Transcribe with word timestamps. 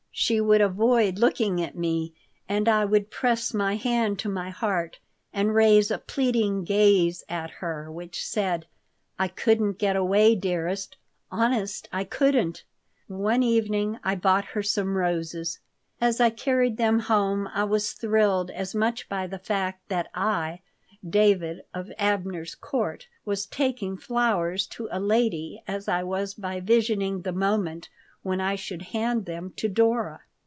She 0.13 0.41
would 0.41 0.59
avoid 0.61 1.17
looking 1.19 1.63
at 1.63 1.75
me, 1.77 2.13
and 2.47 2.67
I 2.67 2.83
would 2.83 3.09
press 3.09 3.53
my 3.53 3.75
hand 3.77 4.19
to 4.19 4.29
my 4.29 4.49
heart 4.49 4.99
and 5.33 5.55
raise 5.55 5.89
a 5.89 5.97
pleading 5.97 6.65
gaze 6.65 7.23
at 7.29 7.49
her, 7.49 7.89
which 7.89 8.23
said: 8.27 8.67
"I 9.17 9.29
couldn't 9.29 9.79
get 9.79 9.95
away, 9.95 10.35
dearest. 10.35 10.97
Honest, 11.31 11.87
I 11.93 12.03
couldn't." 12.03 12.65
One 13.07 13.41
evening 13.41 13.99
I 14.03 14.15
bought 14.15 14.45
her 14.47 14.61
some 14.61 14.95
roses. 14.97 15.59
As 16.01 16.19
I 16.19 16.29
carried 16.29 16.75
them 16.77 16.99
home 16.99 17.47
I 17.51 17.63
was 17.63 17.93
thrilled 17.93 18.51
as 18.51 18.75
much 18.75 19.07
by 19.07 19.27
the 19.27 19.39
fact 19.39 19.87
that 19.87 20.11
I, 20.13 20.59
David 21.09 21.63
of 21.73 21.89
Abner's 21.97 22.53
Court, 22.53 23.07
was 23.25 23.45
taking 23.47 23.95
flowers 23.97 24.67
to 24.67 24.89
a 24.91 24.99
lady 24.99 25.63
as 25.67 25.87
I 25.87 26.03
was 26.03 26.33
by 26.33 26.59
visioning 26.59 27.21
the 27.21 27.31
moment 27.33 27.87
when 28.23 28.39
I 28.39 28.53
should 28.53 28.83
hand 28.83 29.25
them 29.25 29.51
to 29.57 29.67
Dora. 29.67 30.21